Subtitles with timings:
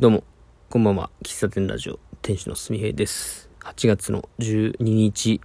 [0.00, 0.22] どうも、
[0.70, 1.10] こんばんは。
[1.24, 3.50] 喫茶店ラジオ、店主のすみへいです。
[3.64, 5.40] 8月の12日、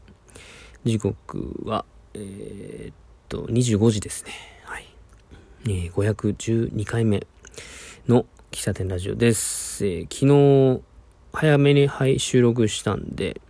[0.84, 2.96] 時刻は、えーっ
[3.30, 4.32] と、25時ですね。
[4.66, 4.86] はい。
[5.66, 7.26] えー512回目
[8.08, 9.88] の喫茶店ラジオです。
[9.88, 10.28] えー昨
[10.78, 10.84] 日、
[11.34, 13.42] 早めに、はい、収録したんで、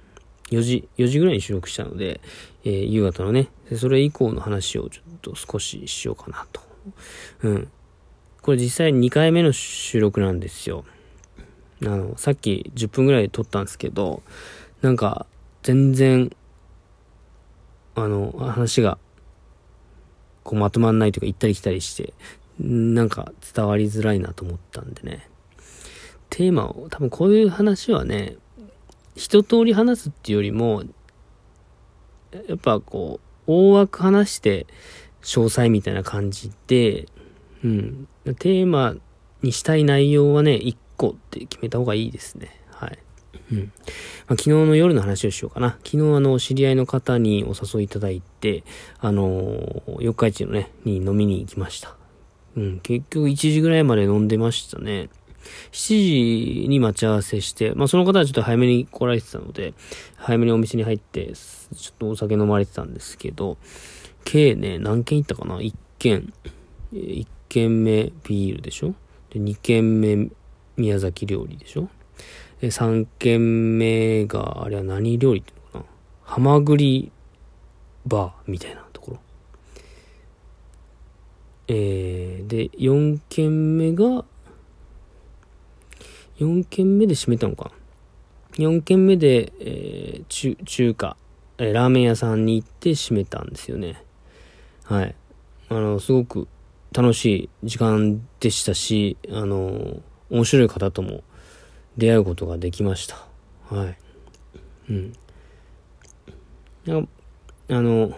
[0.52, 2.22] 4時、4時ぐらいに収録したので、
[2.64, 6.62] えー夕方のね、それ以降の話をちょっと少ししようかなと。
[7.42, 7.72] うん。
[8.44, 10.84] これ実際2回目の収録なんですよ。
[11.82, 14.22] あの、さっき10分ぐらい撮ったんですけど、
[14.82, 15.26] なんか、
[15.64, 16.30] 全然、
[17.96, 18.98] あの、話が、
[20.44, 22.14] こうまとまんないというか行ったり来たりして、
[22.60, 25.30] なんか伝わりづらいなと思ったんでね。
[26.30, 28.36] テーマを、多分こういう話はね、
[29.16, 30.84] 一通り話すっていうよりも、
[32.50, 34.68] やっぱこう、大枠話して、
[35.22, 37.08] 詳細みたいな感じで、
[37.64, 38.08] うん。
[38.40, 38.96] テーマ
[39.42, 42.60] にしたい内容はね、1個って決めた方がいいですね。
[42.72, 43.00] はい。
[43.52, 43.58] うん。
[43.60, 43.70] まあ、
[44.30, 45.78] 昨日の夜の話をしようかな。
[45.84, 48.64] 昨日あの、知り合いの方にお誘いいただいて、
[49.00, 51.96] あの四日市のね、に飲みに行きました。
[52.56, 52.80] うん。
[52.80, 55.10] 結局1時ぐらいまで飲んでましたね。
[55.72, 59.74] 7時に待ち合わせして、まあその方はちょっと早めに来られてたので、
[60.16, 63.58] 早めにお店に入って、ちょっとお酒飲まれてたんですけど、
[64.24, 66.34] 計ね、何軒行ったかな ?1 軒。
[67.54, 68.96] 軒目ビールでしょ？
[69.30, 70.30] で、2軒目
[70.76, 71.88] 宮崎料理でしょ？
[72.60, 75.96] で、3軒目が、あれは何料理っていうのかな？
[76.24, 77.12] ハマグリ
[78.06, 79.20] バーみたいなところ。
[81.68, 84.26] えー、で、4軒目が、
[86.40, 87.72] 4軒目で閉めたのか
[88.54, 91.16] ?4 軒目で、えー中、中華、
[91.60, 94.04] えーラーメン屋さんに行って閉めたんですよね。
[94.86, 95.16] はい。
[95.70, 96.48] あの、すごく
[96.94, 101.24] 楽しい時間でしたし、あの、面白い方とも
[101.98, 103.26] 出会うことができました。
[103.70, 103.98] はい。
[104.90, 105.14] うん。
[106.90, 107.02] あ
[107.70, 108.14] あの、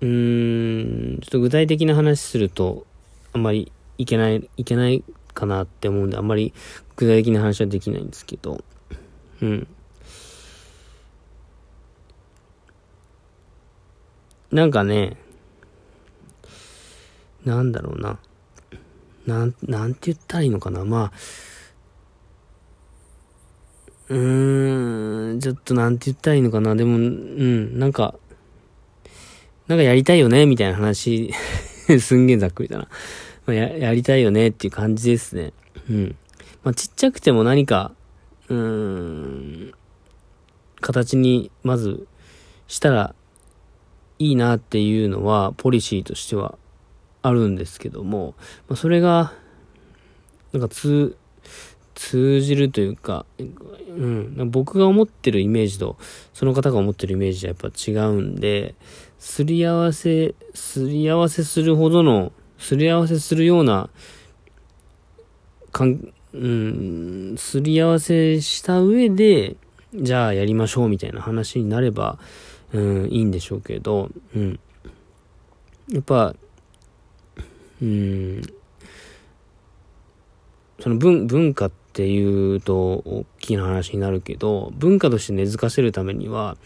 [0.00, 2.86] うん、ちょっと具体的な話すると、
[3.32, 5.02] あんまりいけない、いけない
[5.34, 6.54] かなって思うんで、あんまり
[6.96, 8.62] 具体的な話はできないんですけど、
[9.42, 9.66] うん。
[14.50, 15.16] なんかね、
[17.44, 18.18] なんだろうな。
[19.26, 20.84] なん、なんて言ったらいいのかな。
[20.86, 21.12] まあ、
[24.08, 26.74] うーん、ちょっとなんて言ったらいいのかな。
[26.74, 28.14] でも、うん、なんか、
[29.66, 31.34] なんかやりたいよね、みたいな話、
[32.00, 32.88] すんげえざっくりだな。
[33.44, 35.52] まあ、や、やりたいよねっていう感じですね。
[35.90, 36.16] うん。
[36.64, 37.92] まあ、ちっちゃくても何か、
[38.48, 39.72] うーん、
[40.80, 42.06] 形に、まず、
[42.66, 43.14] したら
[44.18, 46.58] いいなっていうのは、ポリシーとしては
[47.22, 48.34] あるんですけども、
[48.68, 49.32] まあ、それが、
[50.52, 51.16] なんか通、
[51.94, 55.96] 通じるというか、うん、僕が思ってるイメージと、
[56.32, 58.74] その方が思ってるイメージはやっぱ違うんで、
[59.18, 63.90] すり合わせ、すり合わせするほどの、すり合わせするような、
[65.72, 69.56] かん、うん、すり合わせした上で、
[69.94, 72.18] じゃあやりましょうみたいな話になれば、
[72.72, 74.60] うん、いいんでしょうけど、うん。
[75.90, 76.34] やっぱ、
[77.80, 78.42] うん、
[80.80, 86.56] その文、文化っていうと大きな話になるけど、文化として根付かせるためには、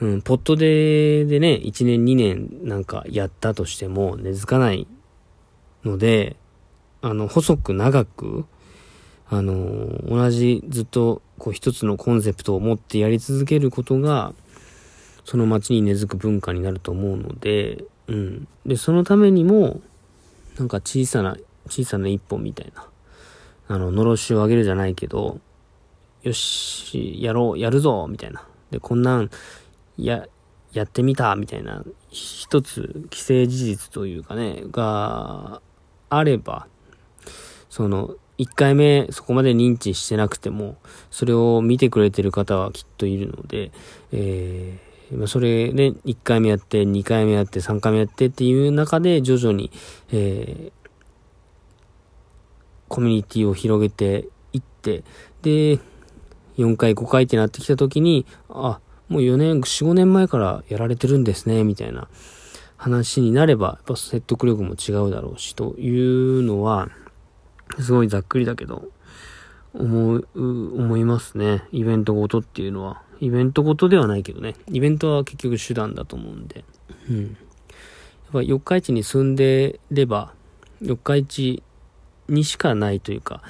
[0.00, 4.86] うん、ポットで、でね、1年2年なんかやったとしても根付かない
[5.84, 6.36] ので、
[7.02, 8.46] あの、細く長く、
[9.28, 14.34] あの、同じずっとこう一つのコンセプトを持ってやり続けることが、
[15.26, 18.48] その街に根付く文化になると思うので、うん。
[18.64, 19.80] で、そのためにも、
[20.56, 21.36] なんか小さな、
[21.68, 22.86] 小さな一歩みたいな、
[23.66, 25.40] あの、のろしを上げるじゃないけど、
[26.22, 28.46] よし、やろう、やるぞみたいな。
[28.70, 29.28] で、こんなん、
[29.98, 30.28] や、
[30.72, 35.60] やってみたみたいな、一つ、既成事実というかね、が
[36.08, 36.68] あれば、
[37.68, 40.76] その、一回目そこまで認知してなくても、
[41.10, 43.72] それを見てくれてる方はきっといるので、
[44.12, 49.70] えー、まあそれで1回目やって、2回目やって、3回目やってっていう中で徐々に、
[50.12, 50.86] えー、
[52.88, 55.04] コミュニティを広げていって、
[55.42, 55.78] で、
[56.58, 62.08] 4回、5回ってなってきた時に、あ、もう4年、4、5年前からやられてるんですね、みたいな
[62.76, 65.90] 話になれば、やっぱ説得力も違うだろうし、とい
[66.40, 66.88] うのは、
[67.80, 68.88] すごいざっくりだけど、
[69.74, 71.64] 思う、思いますね。
[71.70, 73.02] イベントごとっていうのは。
[73.20, 74.54] イベントごとではないけどね。
[74.70, 76.64] イベントは結局手段だと思うんで。
[77.10, 77.22] うん。
[77.22, 80.32] やっぱ四日市に住んでれば、
[80.82, 81.62] 四日市
[82.28, 83.42] にしかないというか、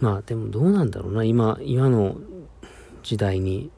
[0.00, 2.16] まあでもどうなんだろうな、今、今の
[3.02, 3.70] 時代に、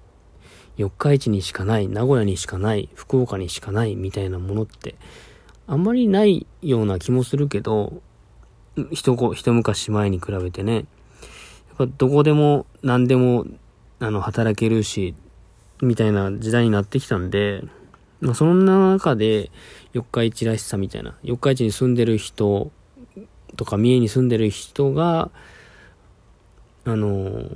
[0.77, 4.97] 四日市にしかない、名古屋にしかない、福岡にしかないみたいなものって、
[5.67, 8.03] あんまりないような気もするけど、
[8.91, 10.85] 一一昔前に比べてね、やっ
[11.77, 13.47] ぱどこでも何でも、
[14.03, 15.15] あの、働けるし、
[15.81, 17.63] みたいな時代になってきたんで、
[18.21, 19.53] まあ、そんな中で、
[19.93, 22.73] 四日市らしさみたいな、四日市に住んでる人
[23.57, 25.31] とか、三重に住んでる人が、
[26.85, 27.49] あの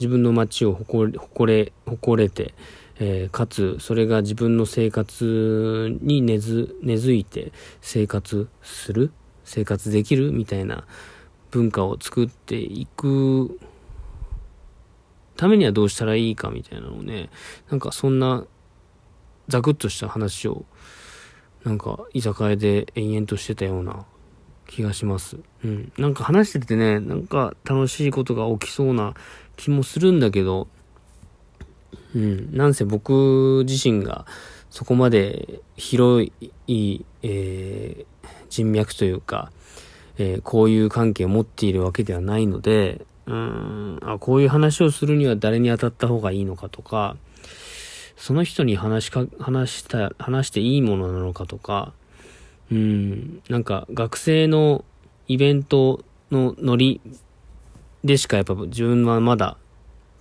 [0.00, 2.52] 自分の街を誇れ、誇れ、誇れて、
[2.98, 9.12] えー、かつ、それが自分の生活に根づ、根付いて生活する
[9.44, 10.84] 生活できるみたいな
[11.50, 13.58] 文化を作っていく
[15.36, 17.30] ためにはどうしたらいいかみたいなのをね、
[17.70, 18.44] なんかそんな
[19.48, 20.64] ザクッとした話を、
[21.64, 24.04] なんか居酒屋で延々としてたような
[24.66, 25.38] 気がします。
[25.64, 25.92] うん。
[25.98, 29.14] なんか話しててね、なんか楽しいことが起きそうな
[29.56, 30.68] 気もするんだけど、
[32.14, 32.54] うん。
[32.54, 34.26] なんせ僕自身が
[34.68, 36.32] そこまで広
[36.68, 38.04] い、えー、
[38.48, 39.50] 人脈というか、
[40.22, 47.16] えー、こういう関係を持っているわけではないので、うーん、あ、こういう話をするには誰に当たった方がいいのかとか、
[48.16, 51.94] その人に話しか、話した、話していいものなのかとか、
[52.70, 54.84] うん、なんか学生の
[55.26, 57.00] イベントのノリ
[58.04, 59.56] でしかやっぱ自分はまだ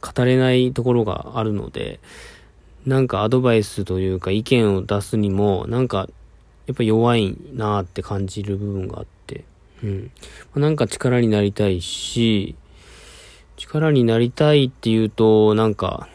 [0.01, 1.99] 語れないところがあるので、
[2.85, 6.07] なんかアドバイスというか意見を出すにも、なんか
[6.67, 9.18] やっぱ弱いなって感じる部分があって、
[9.83, 10.11] うん。
[10.55, 12.55] なんか力になりたいし、
[13.57, 16.07] 力になりたいっていうと、なんか、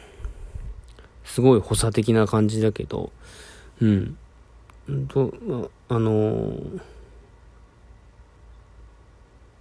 [1.24, 3.10] すごい補佐的な感じだけど、
[3.80, 4.16] うん。
[5.08, 5.32] と、
[5.88, 6.80] あのー、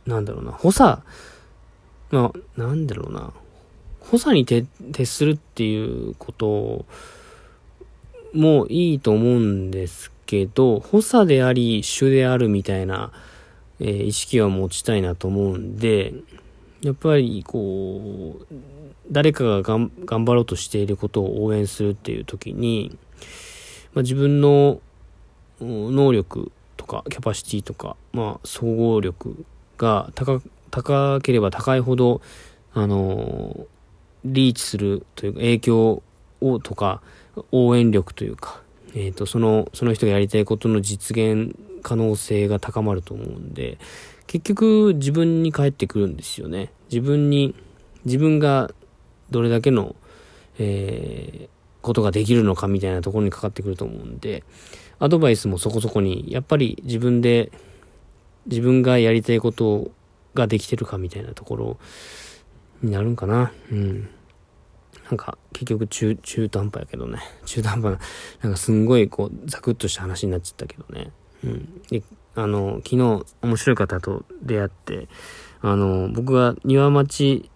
[0.05, 1.01] なんだろうな、補佐、
[2.11, 3.33] まあ、なんだろうな、
[3.99, 4.67] 補佐に徹
[5.05, 6.85] するっていうこと
[8.33, 13.11] もいいと思うんですけど、補佐であり、主であるみたいな、
[13.79, 16.13] えー、意識は持ちたいなと思うんで、
[16.81, 18.55] やっぱりこう、
[19.11, 22.97] 誰かが頑張ろうとしていることを応援するっていう時に、
[23.93, 24.79] まあ、自分の
[25.61, 29.45] 能力とかキャパシティとか、まあ、総合力
[29.77, 30.41] が高
[30.71, 32.21] 高ければ高いほど、
[32.73, 33.67] あの
[34.25, 36.03] リーチするというか、影響
[36.41, 37.01] をとか、
[37.51, 38.62] 応援力というか、
[38.95, 43.77] えっ、ー、と、その、その人がやりたいことの実現可能性が高まると思うんで、
[44.27, 46.71] 結局自分に返ってくるんですよね。
[46.91, 47.55] 自分に、
[48.05, 48.71] 自分が
[49.29, 49.95] どれだけの、
[50.59, 51.49] えー、
[51.81, 54.43] ことができるのかみたいなところにかかってくると思うんで、
[54.99, 57.51] アドバイスもそこそこに、やっぱり自分で、
[58.45, 59.91] 自分がやりたいこと
[60.33, 61.77] ができてるかみたいなところ
[62.81, 63.51] になるんかな。
[63.71, 64.09] うん。
[65.09, 67.19] なんか、結局中、中途半端やけどね。
[67.45, 67.99] 中途半端な、
[68.41, 71.11] なんかすんごいこう、ザクッとした話になっちゃったけどね。
[71.43, 71.81] うん。
[71.89, 72.03] で、
[72.35, 75.07] あの、昨日面白い方と出会って、
[75.61, 77.49] あの、僕が庭町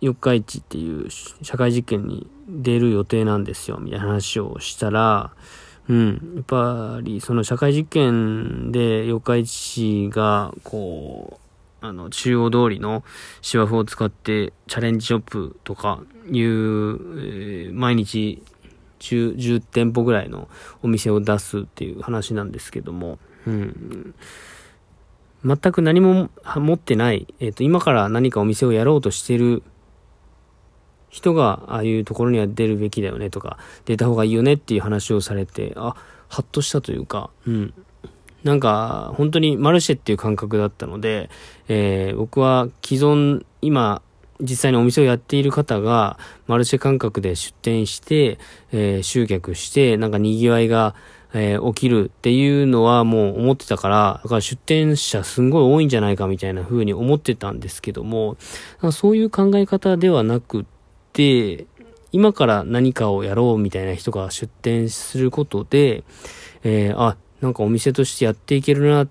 [0.00, 5.32] 四日市っていう社会実験に出る予定なんですよ、みたいな話をしたら、
[5.88, 11.47] うん、やっぱりその社会実験で四日市が、こう、
[11.80, 13.04] あの、中央通りの
[13.40, 18.42] 芝生を使ってチャレンジショップとかいう、えー、毎日
[18.98, 20.48] 10, 10店舗ぐらいの
[20.82, 24.14] お店を出すっていう話なんですけども、うん。
[25.44, 29.62] 全く何も持ってない、えっ、ー、と、今から何かお店をやろうとしてる
[31.10, 35.94] 人が、ああいうところには出るべきだよねとか、出た方がいいよねっていう話をされて、あ、
[36.28, 37.74] ハッとしたというか、うん。
[38.48, 41.28] なんか、本当にマルシェっていう感覚だったので、
[41.68, 44.00] えー、僕は既存、今、
[44.40, 48.38] 実際にお店をやっている方が、マルシェ感覚で出店して、
[48.72, 50.94] えー、集客して、なんか賑わいが、
[51.34, 58.38] えー、起きるっていうのはもう思ってたから、だから出店者すんごい多いんじゃないかみたいな風に思ってたんですけども、
[58.92, 60.64] そういう考え方ではなく
[61.12, 61.66] て、
[62.12, 66.04] 今から何かをやろうみたいな人が出店することで、
[66.64, 69.08] えー、あ、なんかお店としてやっていけるな、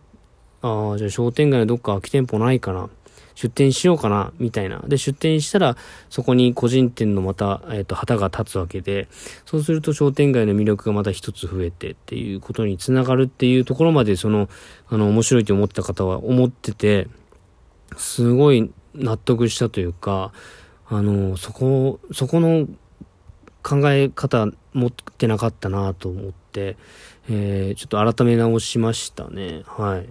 [0.61, 2.89] ああ、じゃあ商店街のどっか空き店舗ないかな。
[3.37, 4.79] 出店しようかな、みたいな。
[4.87, 5.77] で、出店したら、
[6.09, 9.07] そこに個人店のまた、えっ、ー、と、旗が立つわけで、
[9.45, 14.49] そうすると商店街の魅力がまた一つ増えてっていうことにつながるっていうところまで、その、
[14.89, 17.07] あの、面白いと思った方は思ってて、
[17.95, 20.33] すごい納得したというか、
[20.89, 22.67] あの、そこ、そこの
[23.61, 26.75] 考え方持ってなかったなと思って、
[27.29, 29.63] えー、ちょっと改め直しましたね。
[29.65, 30.09] はい。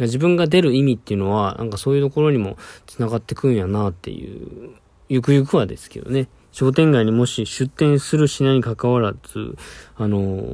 [0.00, 2.56] 自分が出る意味っていうのは、なんかそういうところにも
[2.86, 4.70] 繋がってくんやなっていう、
[5.08, 6.28] ゆくゆくはですけどね。
[6.52, 9.56] 商店街にもし出店するしないに関わらず、
[9.96, 10.44] あの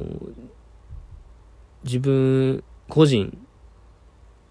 [1.83, 3.37] 自分、個人、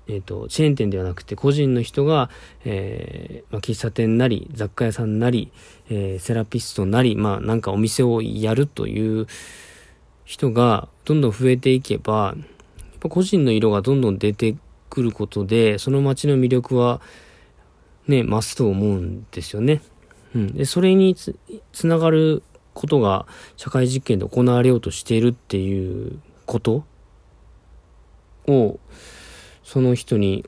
[0.07, 2.30] えっ、ー、と、チェーン店ではなくて個人の人が、
[2.64, 5.52] えー、まあ、喫茶店なり、雑貨屋さんなり、
[5.88, 9.26] えー、セラピストなり、まあ、なんかお店をやるという
[10.30, 14.54] 人がどんどん増えていけば、やっぱ個人の色がどんどん出て
[14.88, 17.00] くることで、その街の魅力は、
[18.06, 19.82] ね、増すと思うんですよね。
[20.37, 20.52] うん。
[20.54, 21.37] で、それにつ、
[21.72, 22.44] つながる
[22.75, 26.84] ことが社会実験で行われようとしているっていうこと
[28.46, 28.78] を、
[29.64, 30.46] その人に、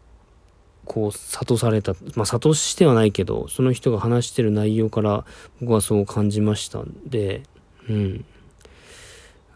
[0.84, 1.96] こう、諭された。
[2.14, 5.24] まあ、諭してはないけど、その人が話してる内容から
[5.60, 7.42] 僕はそう感じましたんで、
[7.88, 8.24] うん。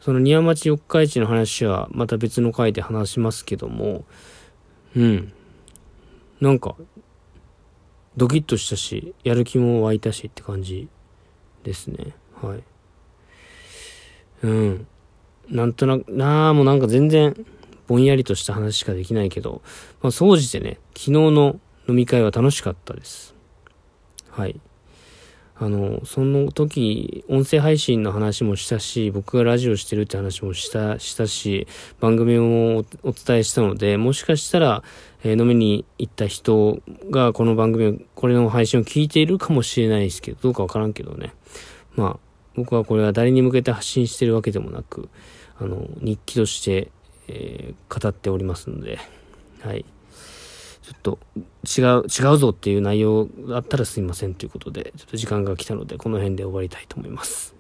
[0.07, 4.05] その庭町四日市の話はまた別の回で話しますけども、
[4.95, 5.33] うん。
[6.41, 6.77] なんか、
[8.17, 10.89] ドキッとしたし、やる気も湧いたしって感じ
[11.65, 12.15] ですね。
[12.41, 12.63] はい。
[14.45, 14.87] うん。
[15.51, 17.35] なんとなく、なあ、もうなんか全然、
[17.89, 19.61] ぼんやりとした話しかできないけど、
[20.03, 21.59] まあ、総じてね、昨日の
[21.89, 23.35] 飲み会は楽しかったです。
[24.31, 24.61] はい。
[25.59, 31.67] あの、その時、音声配信の話もしたし、僕がラジオしてるって話もした、したし、
[31.99, 34.83] 番組もお伝えしたので、もしかしたら、
[35.25, 41.33] えー、飲みに行った人がこの番組を、これの配信を聞いているかもしれないですけど、どうかわからんけどね。
[41.95, 42.19] まあ、
[42.55, 45.09] 僕はこれは誰に向けて発信してるわけでもなく、
[45.59, 46.91] あの、日記として、
[47.29, 48.99] えー、語っておりますので、
[49.63, 49.87] はい。
[50.87, 51.19] ちょっと
[51.67, 57.57] 違う、違うぞっていう内容だったらすいませんということで、ちょっと時間が来たので、この辺で終わりたいと思います。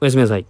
[0.00, 0.46] おやすみなさい。